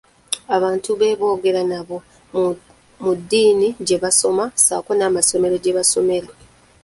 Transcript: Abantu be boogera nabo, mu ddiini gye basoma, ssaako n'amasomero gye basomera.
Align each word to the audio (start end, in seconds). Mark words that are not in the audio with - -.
Abantu 0.55 0.89
be 0.99 1.17
boogera 1.19 1.61
nabo, 1.71 1.97
mu 3.03 3.11
ddiini 3.17 3.67
gye 3.85 3.97
basoma, 4.03 4.43
ssaako 4.57 4.91
n'amasomero 4.95 5.55
gye 5.63 5.73
basomera. 5.77 6.27